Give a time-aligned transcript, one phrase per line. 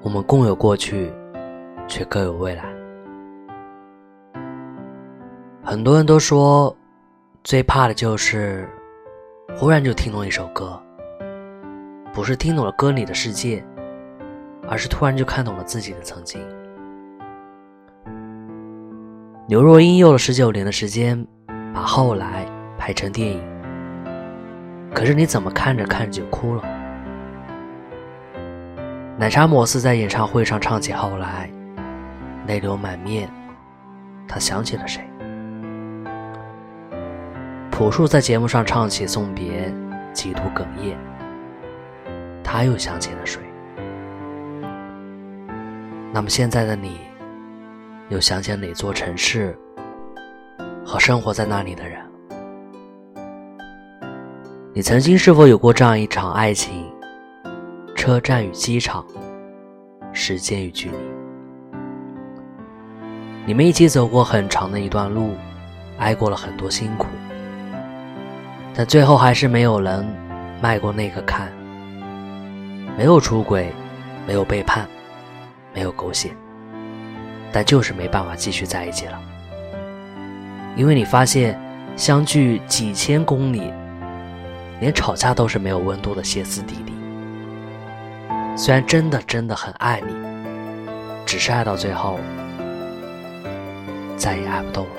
[0.00, 1.12] 我们共有过去，
[1.88, 2.64] 却各有未来。
[5.62, 6.74] 很多人都说，
[7.42, 8.68] 最怕的就是
[9.56, 10.80] 忽然就听懂一首歌，
[12.12, 13.62] 不是听懂了歌里的世界，
[14.68, 16.40] 而是突然就看懂了自己的曾经。
[19.48, 21.26] 刘若英用了十九年的时间，
[21.74, 22.46] 把后来
[22.78, 23.42] 拍成电影，
[24.94, 26.62] 可是你怎么看着看着就哭了？
[29.18, 31.50] 奶茶摩斯在演唱会上唱起《后来》，
[32.46, 33.28] 泪流满面。
[34.28, 35.02] 他想起了谁？
[37.68, 39.68] 朴树在节目上唱起《送别》，
[40.12, 40.96] 几度哽咽。
[42.44, 43.42] 他又想起了谁？
[46.12, 47.00] 那么现在的你，
[48.10, 49.58] 又想起哪座城市
[50.86, 52.00] 和生活在那里的人？
[54.72, 56.88] 你曾经是否有过这样一场爱情？
[58.08, 59.04] 车站与机场，
[60.14, 60.96] 时间与距离，
[63.44, 65.34] 你们一起走过很长的一段路，
[65.98, 67.06] 挨过了很多辛苦，
[68.74, 70.06] 但最后还是没有人
[70.62, 71.52] 迈过那个坎。
[72.96, 73.70] 没有出轨，
[74.26, 74.88] 没有背叛，
[75.74, 76.30] 没有狗血，
[77.52, 79.20] 但就是没办法继续在一起了。
[80.76, 81.60] 因为你发现，
[81.94, 83.70] 相距几千公里，
[84.80, 86.94] 连吵架都是没有温度的歇斯底里。
[88.58, 90.12] 虽然真的真的很爱你，
[91.24, 92.18] 只是爱到最后，
[94.16, 94.90] 再也爱不动了。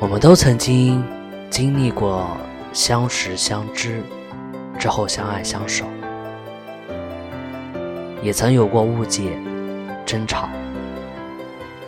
[0.00, 1.04] 我们都曾经
[1.48, 2.26] 经历过
[2.72, 4.02] 相识相知
[4.76, 5.86] 之后相爱相守，
[8.20, 9.38] 也曾有过误解、
[10.04, 10.48] 争吵，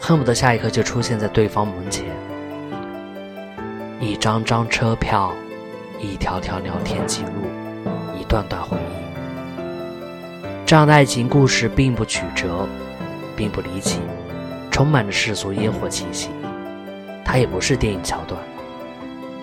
[0.00, 2.04] 恨不得下一刻就出现在对方门前。
[3.98, 5.32] 一张张车票，
[5.98, 7.30] 一条条聊天记录。
[8.34, 12.66] 段段回忆，这样的爱情故事并不曲折，
[13.36, 14.00] 并不离奇，
[14.72, 16.30] 充满着世俗烟火气息。
[17.24, 18.42] 它也不是电影桥段，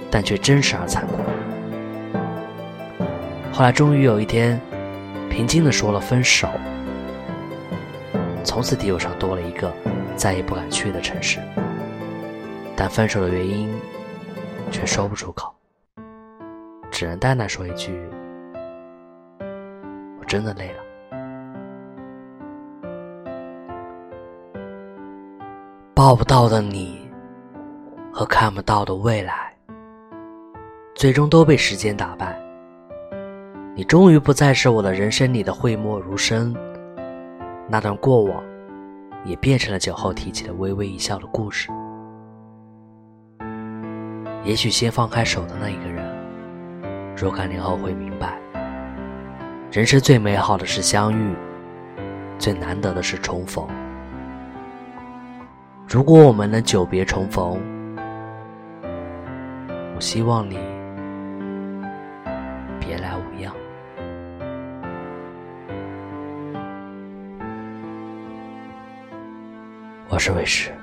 [0.10, 1.14] 但却真实而残酷。
[3.54, 4.60] 后来终于有一天，
[5.30, 6.50] 平静地说了分手，
[8.44, 9.74] 从此地球上多了一个
[10.18, 11.40] 再也不敢去的城市。
[12.76, 13.74] 但分手的原因
[14.70, 15.56] 却说不出口，
[16.92, 17.98] 只能淡淡说一句。
[20.32, 20.80] 真的累了，
[25.94, 27.12] 抱不到的你
[28.14, 29.54] 和看不到的未来，
[30.96, 32.40] 最终都被时间打败。
[33.76, 36.56] 你终于不再是我的人生里的讳莫如深，
[37.68, 38.42] 那段过往
[39.26, 41.70] 也变成了酒后提起的微微一笑的故事。
[44.46, 46.10] 也许先放开手的那一个人，
[47.18, 48.40] 若干年后会明白。
[49.72, 51.34] 人生最美好的是相遇，
[52.38, 53.66] 最难得的是重逢。
[55.88, 57.58] 如果我们能久别重逢，
[59.96, 60.60] 我希望你
[62.82, 63.56] 别来无恙。
[70.10, 70.74] 我是卫士。